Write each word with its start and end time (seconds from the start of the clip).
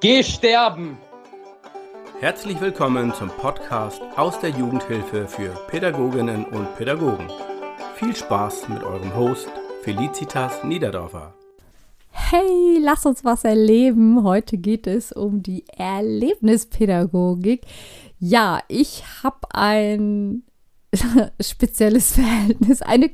Geh 0.00 0.22
sterben! 0.22 0.96
Herzlich 2.20 2.58
willkommen 2.58 3.12
zum 3.12 3.28
Podcast 3.28 4.00
aus 4.16 4.40
der 4.40 4.48
Jugendhilfe 4.48 5.28
für 5.28 5.50
Pädagoginnen 5.68 6.46
und 6.46 6.74
Pädagogen. 6.76 7.30
Viel 7.96 8.16
Spaß 8.16 8.70
mit 8.70 8.82
eurem 8.82 9.14
Host 9.14 9.50
Felicitas 9.82 10.64
Niederdorfer. 10.64 11.34
Hey, 12.12 12.78
lass 12.80 13.04
uns 13.04 13.26
was 13.26 13.44
erleben. 13.44 14.24
Heute 14.24 14.56
geht 14.56 14.86
es 14.86 15.12
um 15.12 15.42
die 15.42 15.64
Erlebnispädagogik. 15.76 17.66
Ja, 18.18 18.62
ich 18.68 19.04
habe 19.22 19.48
ein 19.50 20.44
spezielles 21.42 22.14
Verhältnis, 22.14 22.80
eine, 22.80 23.10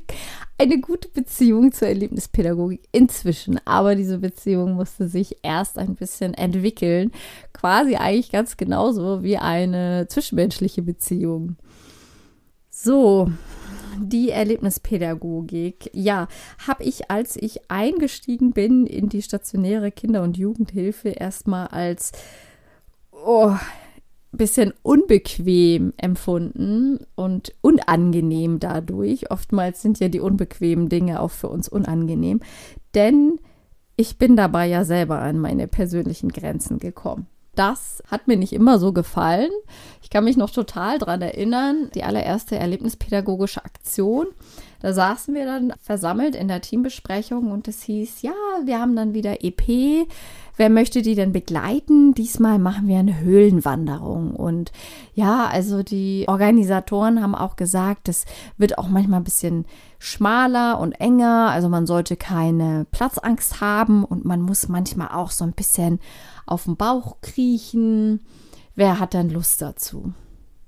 eine 0.57 0.79
gute 0.79 1.07
Beziehung 1.09 1.71
zur 1.71 1.87
Erlebnispädagogik 1.87 2.81
inzwischen. 2.91 3.59
Aber 3.65 3.95
diese 3.95 4.19
Beziehung 4.19 4.73
musste 4.73 5.07
sich 5.07 5.37
erst 5.43 5.77
ein 5.77 5.95
bisschen 5.95 6.33
entwickeln. 6.33 7.11
Quasi 7.53 7.95
eigentlich 7.95 8.31
ganz 8.31 8.57
genauso 8.57 9.23
wie 9.23 9.37
eine 9.37 10.07
zwischenmenschliche 10.07 10.81
Beziehung. 10.81 11.57
So, 12.69 13.31
die 13.99 14.29
Erlebnispädagogik. 14.29 15.89
Ja, 15.93 16.27
habe 16.67 16.83
ich, 16.83 17.09
als 17.09 17.35
ich 17.35 17.69
eingestiegen 17.69 18.53
bin 18.53 18.85
in 18.85 19.09
die 19.09 19.21
stationäre 19.21 19.91
Kinder- 19.91 20.23
und 20.23 20.37
Jugendhilfe, 20.37 21.09
erstmal 21.09 21.67
als 21.67 22.11
oh, 23.11 23.55
bisschen 24.31 24.73
unbequem 24.83 25.93
empfunden 25.97 26.99
und 27.15 27.53
unangenehm 27.61 28.59
dadurch. 28.59 29.31
Oftmals 29.31 29.81
sind 29.81 29.99
ja 29.99 30.09
die 30.09 30.19
unbequemen 30.19 30.89
Dinge 30.89 31.21
auch 31.21 31.31
für 31.31 31.49
uns 31.49 31.69
unangenehm, 31.69 32.41
denn 32.93 33.39
ich 33.95 34.17
bin 34.17 34.35
dabei 34.35 34.67
ja 34.67 34.83
selber 34.85 35.19
an 35.19 35.39
meine 35.39 35.67
persönlichen 35.67 36.29
Grenzen 36.29 36.77
gekommen. 36.77 37.27
Das 37.55 38.03
hat 38.07 38.27
mir 38.27 38.37
nicht 38.37 38.53
immer 38.53 38.77
so 38.77 38.93
gefallen. 38.93 39.49
Ich 40.03 40.11
kann 40.11 40.23
mich 40.23 40.37
noch 40.37 40.51
total 40.51 40.99
daran 40.99 41.23
erinnern, 41.23 41.89
die 41.95 42.03
allererste 42.03 42.55
erlebnispädagogische 42.55 43.65
Aktion. 43.65 44.27
Da 44.79 44.93
saßen 44.93 45.33
wir 45.33 45.45
dann 45.45 45.73
versammelt 45.81 46.35
in 46.35 46.47
der 46.47 46.61
Teambesprechung 46.61 47.51
und 47.51 47.67
es 47.67 47.83
hieß, 47.83 48.21
ja, 48.21 48.33
wir 48.65 48.79
haben 48.79 48.95
dann 48.95 49.13
wieder 49.13 49.43
EP 49.43 50.07
Wer 50.57 50.71
möchte 50.71 51.03
die 51.03 51.13
denn 51.13 51.31
begleiten? 51.31 52.15
Diesmal 52.15 52.57
machen 52.57 52.87
wir 52.87 52.97
eine 52.97 53.19
Höhlenwanderung. 53.19 54.35
Und 54.35 54.71
ja, 55.13 55.45
also 55.45 55.83
die 55.83 56.25
Organisatoren 56.27 57.21
haben 57.21 57.35
auch 57.35 57.55
gesagt, 57.55 58.09
es 58.09 58.25
wird 58.57 58.79
auch 58.79 58.87
manchmal 58.87 59.19
ein 59.21 59.23
bisschen 59.23 59.65
schmaler 59.99 60.79
und 60.79 60.93
enger. 60.93 61.51
Also 61.51 61.69
man 61.69 61.85
sollte 61.85 62.17
keine 62.17 62.87
Platzangst 62.89 63.61
haben 63.61 64.03
und 64.03 64.25
man 64.25 64.41
muss 64.41 64.67
manchmal 64.67 65.09
auch 65.09 65.29
so 65.29 65.43
ein 65.43 65.53
bisschen 65.53 65.99
auf 66.47 66.63
den 66.63 66.75
Bauch 66.75 67.17
kriechen. 67.21 68.21
Wer 68.73 68.99
hat 68.99 69.13
dann 69.13 69.29
Lust 69.29 69.61
dazu? 69.61 70.11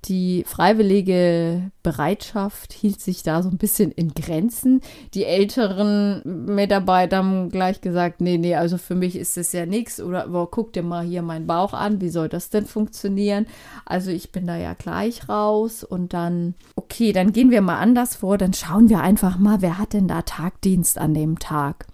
Die 0.05 0.45
freiwillige 0.47 1.72
Bereitschaft 1.83 2.72
hielt 2.72 3.02
sich 3.02 3.22
da 3.22 3.44
so 3.44 3.50
ein 3.50 3.58
bisschen 3.58 3.92
in 3.92 4.14
Grenzen. 4.14 4.80
Die 5.14 5.25
älteren 5.25 6.22
Mitarbeiter 6.45 7.17
haben 7.17 7.50
gleich 7.50 7.81
gesagt, 7.81 8.22
nee, 8.22 8.38
nee, 8.38 8.55
also 8.55 8.77
für 8.77 8.95
mich 8.95 9.17
ist 9.17 9.36
das 9.36 9.52
ja 9.52 9.66
nichts. 9.66 10.02
Oder 10.02 10.23
aber 10.23 10.47
guck 10.47 10.72
dir 10.72 10.83
mal 10.83 11.03
hier 11.03 11.22
meinen 11.22 11.47
Bauch 11.47 11.73
an, 11.73 12.00
wie 12.00 12.09
soll 12.09 12.30
das 12.30 12.50
denn 12.50 12.66
funktionieren? 12.66 13.45
Also 13.86 14.09
ich 14.09 14.31
bin 14.31 14.47
da 14.47 14.55
ja 14.55 14.73
gleich 14.73 15.27
raus 15.27 15.83
und 15.83 16.14
dann, 16.14 16.55
okay, 16.75 17.11
dann 17.11 17.33
gehen 17.33 17.52
wir 17.52 17.61
mal 17.61 17.80
anders 17.80 18.16
vor, 18.16 18.38
dann 18.38 18.53
schauen 18.53 18.89
wir 18.89 19.02
einfach 19.02 19.38
mal, 19.38 19.61
wer 19.61 19.77
hat 19.77 19.92
denn 19.92 20.08
da 20.08 20.22
Tagdienst 20.22 20.97
an 20.97 21.14
dem 21.14 21.39
Tag? 21.39 21.88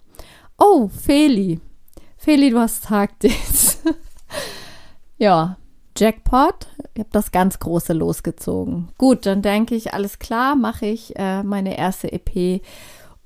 Oh, 0.58 0.88
Feli. 0.88 1.60
Feli, 2.16 2.50
du 2.50 2.60
hast 2.60 2.84
Tagdienst. 2.84 3.82
ja, 5.18 5.56
Jackpot. 5.96 6.66
Ich 6.94 7.00
habe 7.00 7.10
das 7.12 7.32
ganz 7.32 7.58
große 7.58 7.92
losgezogen. 7.92 8.88
Gut, 8.98 9.26
dann 9.26 9.42
denke 9.42 9.74
ich, 9.74 9.94
alles 9.94 10.18
klar, 10.18 10.56
mache 10.56 10.86
ich 10.86 11.16
äh, 11.16 11.42
meine 11.42 11.78
erste 11.78 12.12
EP 12.12 12.62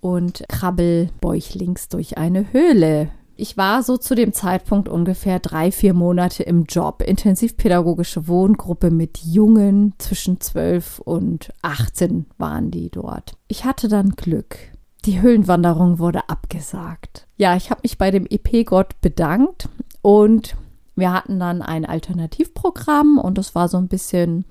und 0.01 0.45
krabbel 0.49 1.11
bäuchlings 1.21 1.89
durch 1.89 2.19
eine 2.19 2.53
Höhle. 2.53 3.11
Ich 3.37 3.57
war 3.57 3.83
so 3.83 3.97
zu 3.97 4.15
dem 4.15 4.35
Zeitpunkt 4.35 4.89
ungefähr 4.89 5.39
drei, 5.39 5.73
vier 5.73 5.95
Monate 5.95 6.43
im 6.43 6.65
Job. 6.65 7.03
Intensivpädagogische 7.03 8.29
Wohngruppe 8.29 8.91
mit 8.91 9.19
Jungen 9.25 9.95
zwischen 9.97 10.43
12 10.43 10.99
und 10.99 11.51
18 11.63 12.27
waren 12.37 12.71
die 12.71 12.91
dort. 12.91 13.33
Ich 13.49 13.65
hatte 13.65 13.89
dann 13.89 14.11
Glück. 14.11 14.59
Die 15.07 15.23
Höhlenwanderung 15.23 15.99
wurde 15.99 16.29
abgesagt. 16.29 17.27
Ja, 17.39 17.57
ich 17.57 17.71
habe 17.71 17.81
mich 17.83 17.97
bei 17.97 18.11
dem 18.11 18.27
EP-Gott 18.27 19.01
bedankt 19.01 19.71
und 20.03 20.55
wir 20.97 21.13
hatten 21.13 21.39
dann 21.39 21.63
ein 21.63 21.85
Alternativprogramm 21.85 23.19
und 23.19 23.39
das 23.39 23.55
war 23.55 23.69
so 23.69 23.77
ein 23.79 23.89
bisschen 23.89 24.45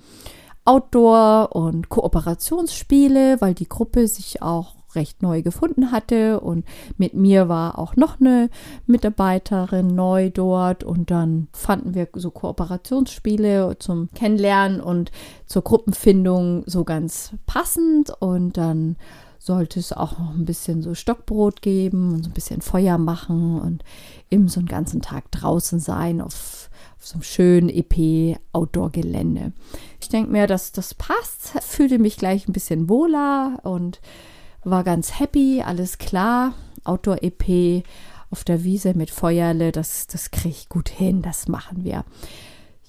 Outdoor 0.65 1.55
und 1.55 1.89
Kooperationsspiele, 1.89 3.41
weil 3.41 3.53
die 3.53 3.69
Gruppe 3.69 4.07
sich 4.07 4.41
auch 4.41 4.75
recht 4.95 5.21
neu 5.21 5.41
gefunden 5.41 5.91
hatte 5.91 6.39
und 6.39 6.65
mit 6.97 7.13
mir 7.13 7.47
war 7.47 7.77
auch 7.77 7.95
noch 7.95 8.19
eine 8.19 8.49
Mitarbeiterin 8.87 9.87
neu 9.87 10.29
dort 10.29 10.83
und 10.83 11.11
dann 11.11 11.47
fanden 11.53 11.93
wir 11.93 12.07
so 12.13 12.31
Kooperationsspiele 12.31 13.77
zum 13.79 14.09
Kennenlernen 14.13 14.81
und 14.81 15.11
zur 15.45 15.63
Gruppenfindung 15.63 16.63
so 16.65 16.83
ganz 16.83 17.31
passend 17.45 18.11
und 18.19 18.57
dann 18.57 18.97
sollte 19.39 19.79
es 19.79 19.93
auch 19.93 20.19
noch 20.19 20.33
ein 20.33 20.45
bisschen 20.45 20.83
so 20.83 20.93
Stockbrot 20.93 21.61
geben 21.61 22.13
und 22.13 22.23
so 22.23 22.29
ein 22.29 22.33
bisschen 22.33 22.61
Feuer 22.61 22.97
machen 22.97 23.59
und 23.59 23.83
eben 24.29 24.49
so 24.49 24.59
einen 24.59 24.67
ganzen 24.67 25.01
Tag 25.01 25.31
draußen 25.31 25.79
sein 25.79 26.19
auf, 26.19 26.69
auf 26.97 27.07
so 27.07 27.13
einem 27.15 27.23
schönen 27.23 27.69
EP-Outdoor-Gelände. 27.69 29.53
Ich 30.01 30.09
denke 30.09 30.31
mir, 30.31 30.45
dass 30.45 30.73
das 30.73 30.93
passt, 30.93 31.53
fühlte 31.61 31.97
mich 31.97 32.17
gleich 32.17 32.47
ein 32.47 32.53
bisschen 32.53 32.89
wohler 32.89 33.59
und 33.63 34.01
war 34.65 34.83
ganz 34.83 35.19
happy, 35.19 35.63
alles 35.65 35.97
klar. 35.97 36.53
Outdoor-EP 36.83 37.83
auf 38.29 38.43
der 38.43 38.63
Wiese 38.63 38.93
mit 38.93 39.09
Feuerle, 39.09 39.71
das, 39.71 40.07
das 40.07 40.31
kriege 40.31 40.49
ich 40.49 40.69
gut 40.69 40.89
hin, 40.89 41.21
das 41.21 41.47
machen 41.47 41.83
wir 41.83 42.03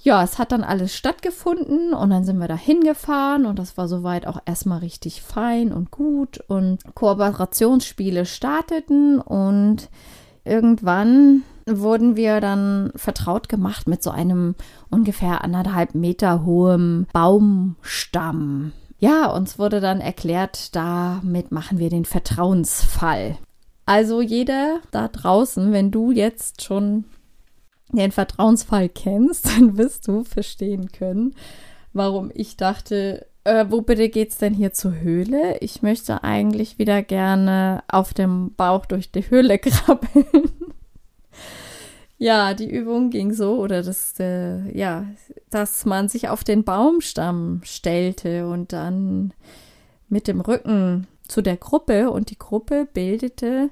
ja, 0.02 0.22
es 0.22 0.38
hat 0.38 0.52
dann 0.52 0.64
alles 0.64 0.94
stattgefunden 0.94 1.92
und 1.92 2.10
dann 2.10 2.24
sind 2.24 2.38
wir 2.38 2.48
da 2.48 2.56
hingefahren 2.56 3.44
und 3.44 3.58
das 3.58 3.76
war 3.76 3.86
soweit 3.86 4.26
auch 4.26 4.38
erstmal 4.46 4.78
richtig 4.78 5.20
fein 5.20 5.72
und 5.72 5.90
gut 5.90 6.38
und 6.48 6.82
Kooperationsspiele 6.94 8.24
starteten 8.24 9.20
und 9.20 9.90
irgendwann 10.44 11.42
wurden 11.66 12.16
wir 12.16 12.40
dann 12.40 12.92
vertraut 12.96 13.48
gemacht 13.50 13.88
mit 13.88 14.02
so 14.02 14.10
einem 14.10 14.54
ungefähr 14.88 15.44
anderthalb 15.44 15.94
Meter 15.94 16.44
hohen 16.44 17.06
Baumstamm. 17.12 18.72
Ja, 18.98 19.30
uns 19.30 19.58
wurde 19.58 19.80
dann 19.80 20.00
erklärt, 20.00 20.74
damit 20.74 21.52
machen 21.52 21.78
wir 21.78 21.90
den 21.90 22.04
Vertrauensfall. 22.06 23.36
Also 23.86 24.20
jeder 24.22 24.80
da 24.92 25.08
draußen, 25.08 25.72
wenn 25.72 25.90
du 25.90 26.10
jetzt 26.10 26.62
schon 26.62 27.04
den 27.98 28.12
Vertrauensfall 28.12 28.88
kennst, 28.88 29.46
dann 29.56 29.76
wirst 29.76 30.08
du 30.08 30.24
verstehen 30.24 30.92
können, 30.92 31.34
warum 31.92 32.30
ich 32.34 32.56
dachte, 32.56 33.26
äh, 33.44 33.66
wo 33.68 33.80
bitte 33.80 34.08
geht's 34.08 34.38
denn 34.38 34.54
hier 34.54 34.72
zur 34.72 35.00
Höhle? 35.00 35.58
Ich 35.60 35.82
möchte 35.82 36.22
eigentlich 36.24 36.78
wieder 36.78 37.02
gerne 37.02 37.82
auf 37.88 38.14
dem 38.14 38.54
Bauch 38.54 38.86
durch 38.86 39.10
die 39.10 39.28
Höhle 39.28 39.58
krabbeln. 39.60 40.52
ja, 42.18 42.54
die 42.54 42.70
Übung 42.70 43.10
ging 43.10 43.32
so, 43.32 43.58
oder 43.58 43.82
das, 43.82 44.14
äh, 44.20 44.76
ja, 44.76 45.06
dass 45.50 45.86
man 45.86 46.08
sich 46.08 46.28
auf 46.28 46.44
den 46.44 46.64
Baumstamm 46.64 47.62
stellte 47.64 48.46
und 48.46 48.72
dann 48.72 49.32
mit 50.08 50.28
dem 50.28 50.40
Rücken 50.40 51.06
zu 51.26 51.40
der 51.40 51.56
Gruppe 51.56 52.10
und 52.10 52.30
die 52.30 52.38
Gruppe 52.38 52.86
bildete 52.92 53.70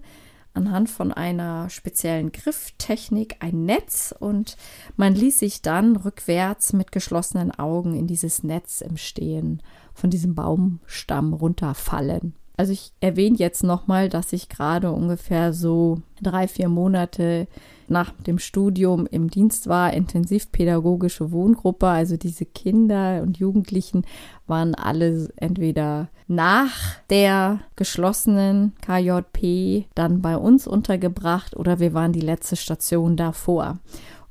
anhand 0.55 0.91
von 0.91 1.13
einer 1.13 1.71
speziellen 1.71 2.33
Grifftechnik 2.33 3.37
ein 3.41 3.65
Netz 3.65 4.15
und 4.19 4.57
man 4.97 5.15
ließ 5.15 5.39
sich 5.39 5.63
dann 5.63 5.97
rückwärts 5.97 6.73
mit 6.73 6.93
geschlossenen 6.93 7.51
Augen 7.53 7.95
in 7.95 8.07
dieses 8.07 8.43
Netz 8.43 8.81
im 8.81 8.97
Stehen 8.97 9.63
von 9.95 10.11
diesem 10.11 10.35
Baumstamm 10.35 11.33
runterfallen. 11.33 12.35
Also 12.59 12.73
ich 12.73 12.91
erwähne 13.01 13.37
jetzt 13.37 13.63
nochmal, 13.63 14.09
dass 14.09 14.33
ich 14.33 14.49
gerade 14.49 14.91
ungefähr 14.91 15.53
so 15.53 16.03
drei, 16.21 16.49
vier 16.49 16.69
Monate 16.69 17.47
nach 17.87 18.11
dem 18.27 18.41
Studium 18.41 19.07
im 19.07 19.31
Dienst 19.31 19.69
war, 19.69 19.95
intensivpädagogische 19.95 21.31
Wohngruppe. 21.31 21.87
Also 21.87 22.17
diese 22.17 22.45
Kinder 22.47 23.23
und 23.23 23.39
Jugendlichen 23.39 24.05
waren 24.49 24.75
alle 24.75 25.29
entweder 25.37 26.09
nach 26.27 26.97
der 27.11 27.61
geschlossenen 27.77 28.73
KJP 28.83 29.87
dann 29.95 30.21
bei 30.21 30.37
uns 30.37 30.67
untergebracht 30.67 31.57
oder 31.57 31.79
wir 31.79 31.95
waren 31.95 32.13
die 32.13 32.21
letzte 32.21 32.57
Station 32.57 33.17
davor. 33.17 33.79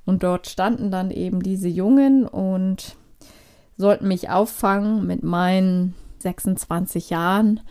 Und 0.05 0.23
dort 0.23 0.47
standen 0.47 0.91
dann 0.91 1.11
eben 1.11 1.41
diese 1.41 1.69
Jungen 1.69 2.27
und 2.27 2.97
sollten 3.77 4.09
mich 4.09 4.29
auffangen 4.29 5.07
mit 5.07 5.23
meinen 5.23 5.95
26 6.19 7.09
Jahren 7.09 7.61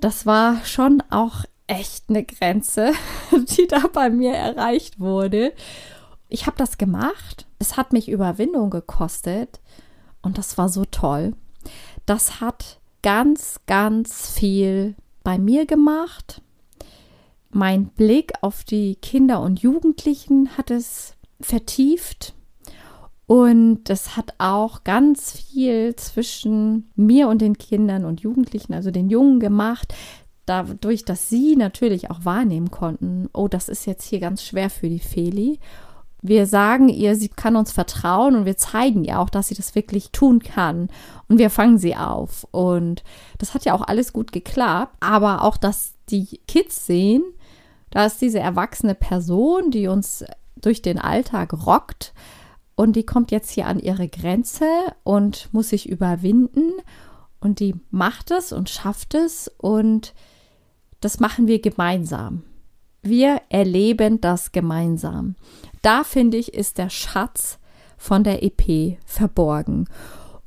das 0.00 0.26
war 0.26 0.64
schon 0.64 1.02
auch 1.10 1.44
echt 1.66 2.08
eine 2.08 2.24
Grenze, 2.24 2.92
die 3.32 3.66
da 3.66 3.84
bei 3.92 4.10
mir 4.10 4.32
erreicht 4.32 4.98
wurde. 5.00 5.52
ich 6.28 6.46
habe 6.46 6.56
das 6.56 6.78
gemacht. 6.78 7.46
Es 7.58 7.76
hat 7.76 7.92
mich 7.92 8.08
Überwindung 8.08 8.70
gekostet 8.70 9.60
und 10.22 10.38
das 10.38 10.58
war 10.58 10.68
so 10.68 10.84
toll. 10.84 11.34
Das 12.06 12.40
hat 12.40 12.80
ganz, 13.02 13.60
ganz 13.66 14.30
viel 14.30 14.94
bei 15.24 15.38
mir 15.38 15.66
gemacht. 15.66 16.42
Mein 17.50 17.86
Blick 17.86 18.32
auf 18.42 18.64
die 18.64 18.96
Kinder 18.96 19.40
und 19.40 19.60
Jugendlichen 19.60 20.56
hat 20.56 20.70
es 20.70 21.14
vertieft 21.40 22.34
und 23.28 23.90
es 23.90 24.16
hat 24.16 24.32
auch 24.38 24.84
ganz 24.84 25.32
viel 25.32 25.94
zwischen 25.96 26.90
mir 26.96 27.28
und 27.28 27.42
den 27.42 27.58
Kindern 27.58 28.06
und 28.06 28.22
Jugendlichen, 28.22 28.72
also 28.72 28.90
den 28.90 29.10
Jungen 29.10 29.38
gemacht, 29.38 29.94
dadurch, 30.46 31.04
dass 31.04 31.28
sie 31.28 31.54
natürlich 31.54 32.10
auch 32.10 32.24
wahrnehmen 32.24 32.70
konnten, 32.70 33.28
oh, 33.34 33.46
das 33.46 33.68
ist 33.68 33.84
jetzt 33.84 34.04
hier 34.08 34.18
ganz 34.18 34.42
schwer 34.42 34.70
für 34.70 34.88
die 34.88 34.98
Feli. 34.98 35.60
Wir 36.22 36.46
sagen 36.46 36.88
ihr, 36.88 37.16
sie 37.16 37.28
kann 37.28 37.54
uns 37.54 37.70
vertrauen 37.70 38.34
und 38.34 38.46
wir 38.46 38.56
zeigen 38.56 39.04
ihr 39.04 39.20
auch, 39.20 39.28
dass 39.28 39.48
sie 39.48 39.54
das 39.54 39.74
wirklich 39.74 40.10
tun 40.10 40.38
kann. 40.38 40.88
Und 41.28 41.36
wir 41.36 41.50
fangen 41.50 41.76
sie 41.76 41.96
auf. 41.96 42.46
Und 42.50 43.04
das 43.36 43.52
hat 43.52 43.66
ja 43.66 43.74
auch 43.74 43.82
alles 43.82 44.14
gut 44.14 44.32
geklappt. 44.32 44.96
Aber 45.00 45.44
auch, 45.44 45.58
dass 45.58 45.92
die 46.08 46.40
Kids 46.48 46.86
sehen, 46.86 47.22
da 47.90 48.06
ist 48.06 48.22
diese 48.22 48.38
erwachsene 48.38 48.94
Person, 48.94 49.70
die 49.70 49.86
uns 49.86 50.24
durch 50.56 50.80
den 50.80 50.98
Alltag 50.98 51.52
rockt. 51.66 52.14
Und 52.78 52.94
die 52.94 53.02
kommt 53.02 53.32
jetzt 53.32 53.50
hier 53.50 53.66
an 53.66 53.80
ihre 53.80 54.06
Grenze 54.06 54.64
und 55.02 55.52
muss 55.52 55.70
sich 55.70 55.88
überwinden. 55.88 56.74
Und 57.40 57.58
die 57.58 57.74
macht 57.90 58.30
es 58.30 58.52
und 58.52 58.70
schafft 58.70 59.14
es. 59.14 59.50
Und 59.58 60.14
das 61.00 61.18
machen 61.18 61.48
wir 61.48 61.60
gemeinsam. 61.60 62.44
Wir 63.02 63.42
erleben 63.48 64.20
das 64.20 64.52
gemeinsam. 64.52 65.34
Da 65.82 66.04
finde 66.04 66.36
ich, 66.36 66.54
ist 66.54 66.78
der 66.78 66.88
Schatz 66.88 67.58
von 67.96 68.22
der 68.22 68.44
EP 68.44 68.96
verborgen. 69.04 69.88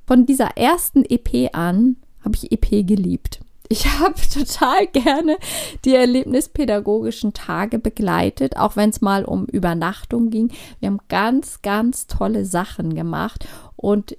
Von 0.08 0.26
dieser 0.26 0.56
ersten 0.56 1.04
EP 1.04 1.54
an 1.54 1.98
habe 2.24 2.38
ich 2.38 2.50
EP 2.50 2.88
geliebt. 2.88 3.42
Ich 3.72 3.88
habe 4.00 4.16
total 4.34 4.86
gerne 4.88 5.38
die 5.86 5.96
erlebnispädagogischen 5.96 7.32
Tage 7.32 7.80
begleitet, 7.80 8.58
auch 8.58 8.76
wenn 8.76 8.90
es 8.90 9.00
mal 9.00 9.24
um 9.24 9.46
Übernachtung 9.46 10.30
ging. 10.30 10.52
Wir 10.82 10.90
haben 10.90 11.00
ganz, 11.08 11.62
ganz 11.62 12.08
tolle 12.08 12.44
Sachen 12.44 12.96
gemacht 12.96 13.48
und 13.78 14.18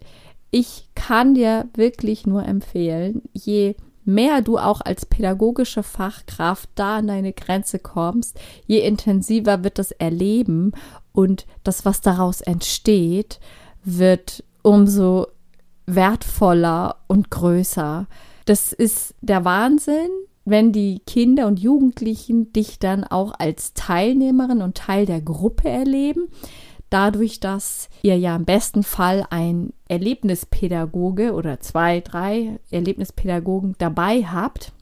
ich 0.51 0.89
kann 0.95 1.35
dir 1.35 1.69
wirklich 1.75 2.27
nur 2.27 2.47
empfehlen, 2.47 3.21
je 3.35 3.75
mehr 4.07 4.41
du 4.41 4.57
auch 4.57 4.81
als 4.81 5.05
pädagogische 5.05 5.83
Fachkraft 5.83 6.71
da 6.75 6.97
an 6.97 7.09
deine 7.09 7.35
Grenze 7.35 7.79
kommst, 7.79 8.41
je 8.67 8.79
intensiver 8.79 9.63
wird 9.65 9.79
das 9.79 9.93
Erleben 9.93 10.73
und 11.13 11.47
das, 11.63 11.85
was 11.85 12.01
daraus 12.01 12.41
entsteht, 12.41 13.39
wird 13.85 14.45
umso 14.63 15.27
wertvoller 15.85 16.97
und 17.07 17.31
größer. 17.31 18.07
Das 18.45 18.73
ist 18.73 19.15
der 19.21 19.45
Wahnsinn, 19.45 20.11
wenn 20.45 20.73
die 20.73 21.01
Kinder 21.07 21.47
und 21.47 21.61
Jugendlichen 21.61 22.53
dich 22.53 22.79
dann 22.79 23.05
auch 23.05 23.33
als 23.39 23.75
Teilnehmerin 23.75 24.63
und 24.63 24.77
Teil 24.77 25.07
der 25.07 25.21
Gruppe 25.21 25.69
erleben 25.69 26.29
dadurch, 26.93 27.41
dass 27.41 27.89
ihr 28.03 28.19
ja 28.19 28.37
im 28.37 28.45
besten 28.45 28.83
Fall 28.83 29.27
ein 29.31 29.73
Erlebnispädagoge 29.89 31.33
oder 31.33 31.61
zwei, 31.61 32.01
drei 32.01 32.61
Erlebnispädagogen 32.71 33.75
dabei 33.79 34.25
habt, 34.25 34.73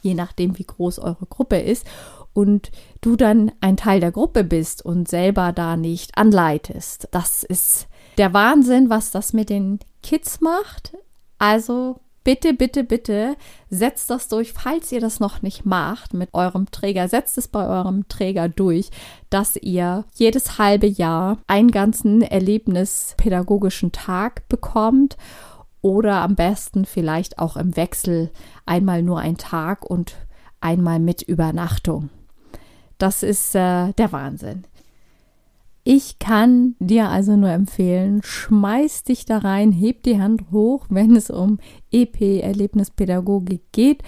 je 0.00 0.14
nachdem, 0.14 0.58
wie 0.58 0.64
groß 0.64 0.98
eure 0.98 1.26
Gruppe 1.26 1.58
ist, 1.58 1.86
und 2.32 2.70
du 3.00 3.16
dann 3.16 3.52
ein 3.60 3.76
Teil 3.76 4.00
der 4.00 4.12
Gruppe 4.12 4.44
bist 4.44 4.84
und 4.84 5.08
selber 5.08 5.52
da 5.52 5.76
nicht 5.76 6.16
anleitest. 6.16 7.08
Das 7.10 7.42
ist 7.42 7.88
der 8.16 8.32
Wahnsinn, 8.32 8.90
was 8.90 9.10
das 9.10 9.32
mit 9.32 9.50
den 9.50 9.80
Kids 10.02 10.40
macht. 10.40 10.96
Also 11.38 12.00
bitte, 12.28 12.52
bitte, 12.52 12.84
bitte 12.84 13.36
setzt 13.70 14.10
das 14.10 14.28
durch, 14.28 14.52
falls 14.52 14.92
ihr 14.92 15.00
das 15.00 15.18
noch 15.18 15.40
nicht 15.40 15.64
macht 15.64 16.12
mit 16.12 16.34
eurem 16.34 16.70
Träger, 16.70 17.08
setzt 17.08 17.38
es 17.38 17.48
bei 17.48 17.66
eurem 17.66 18.06
Träger 18.08 18.50
durch, 18.50 18.90
dass 19.30 19.56
ihr 19.56 20.04
jedes 20.12 20.58
halbe 20.58 20.86
Jahr 20.86 21.38
einen 21.46 21.70
ganzen 21.70 22.20
erlebnispädagogischen 22.20 23.92
Tag 23.92 24.46
bekommt 24.50 25.16
oder 25.80 26.16
am 26.16 26.34
besten 26.34 26.84
vielleicht 26.84 27.38
auch 27.38 27.56
im 27.56 27.76
Wechsel 27.78 28.30
einmal 28.66 29.02
nur 29.02 29.20
ein 29.20 29.38
Tag 29.38 29.86
und 29.88 30.14
einmal 30.60 30.98
mit 30.98 31.22
Übernachtung. 31.22 32.10
Das 32.98 33.22
ist 33.22 33.54
äh, 33.54 33.94
der 33.94 34.12
Wahnsinn. 34.12 34.64
Ich 35.90 36.18
kann 36.18 36.76
dir 36.80 37.08
also 37.08 37.34
nur 37.34 37.48
empfehlen, 37.48 38.20
schmeiß 38.22 39.04
dich 39.04 39.24
da 39.24 39.38
rein, 39.38 39.72
heb 39.72 40.02
die 40.02 40.20
Hand 40.20 40.50
hoch, 40.50 40.84
wenn 40.90 41.16
es 41.16 41.30
um 41.30 41.60
EP 41.90 42.42
Erlebnispädagogik 42.42 43.62
geht. 43.72 44.02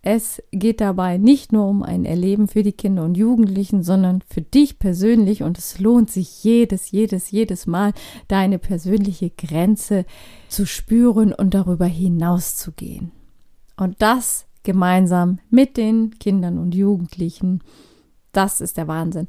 Es 0.00 0.42
geht 0.52 0.80
dabei 0.80 1.18
nicht 1.18 1.52
nur 1.52 1.66
um 1.66 1.82
ein 1.82 2.06
Erleben 2.06 2.48
für 2.48 2.62
die 2.62 2.72
Kinder 2.72 3.04
und 3.04 3.18
Jugendlichen, 3.18 3.82
sondern 3.82 4.22
für 4.26 4.40
dich 4.40 4.78
persönlich 4.78 5.42
und 5.42 5.58
es 5.58 5.78
lohnt 5.78 6.10
sich 6.10 6.44
jedes, 6.44 6.92
jedes, 6.92 7.30
jedes 7.30 7.66
Mal 7.66 7.92
deine 8.28 8.58
persönliche 8.58 9.28
Grenze 9.28 10.06
zu 10.48 10.64
spüren 10.64 11.34
und 11.34 11.52
darüber 11.52 11.84
hinaus 11.84 12.56
zu 12.56 12.72
gehen. 12.72 13.12
Und 13.76 13.96
das 13.98 14.46
gemeinsam 14.62 15.40
mit 15.50 15.76
den 15.76 16.18
Kindern 16.18 16.56
und 16.56 16.74
Jugendlichen, 16.74 17.60
das 18.32 18.62
ist 18.62 18.78
der 18.78 18.88
Wahnsinn. 18.88 19.26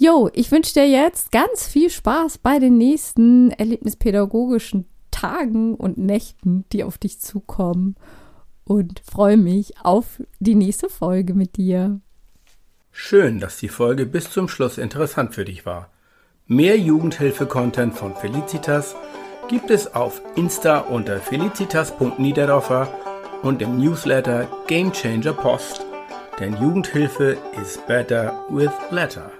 Jo, 0.00 0.30
ich 0.32 0.52
wünsche 0.52 0.74
dir 0.74 0.88
jetzt 0.88 1.32
ganz 1.32 1.66
viel 1.66 1.90
Spaß 1.90 2.38
bei 2.38 2.60
den 2.60 2.78
nächsten 2.78 3.50
erlebnispädagogischen 3.50 4.86
Tagen 5.10 5.74
und 5.74 5.98
Nächten, 5.98 6.64
die 6.72 6.84
auf 6.84 6.98
dich 6.98 7.18
zukommen. 7.18 7.96
Und 8.62 9.02
freue 9.04 9.36
mich 9.36 9.74
auf 9.82 10.22
die 10.38 10.54
nächste 10.54 10.88
Folge 10.88 11.34
mit 11.34 11.56
dir. 11.56 12.00
Schön, 12.92 13.40
dass 13.40 13.58
die 13.58 13.68
Folge 13.68 14.06
bis 14.06 14.30
zum 14.30 14.46
Schluss 14.46 14.78
interessant 14.78 15.34
für 15.34 15.44
dich 15.44 15.66
war. 15.66 15.90
Mehr 16.46 16.78
Jugendhilfe-Content 16.78 17.92
von 17.92 18.14
Felicitas 18.14 18.94
gibt 19.48 19.68
es 19.68 19.96
auf 19.96 20.22
Insta 20.36 20.78
unter 20.78 21.18
felicitas.niederdorfer 21.18 22.88
und 23.42 23.60
im 23.62 23.78
Newsletter 23.78 24.46
Game 24.68 24.92
Changer 24.92 25.32
Post. 25.32 25.84
Denn 26.38 26.52
Jugendhilfe 26.54 27.36
is 27.60 27.80
better 27.88 28.44
with 28.48 28.70
letter. 28.92 29.32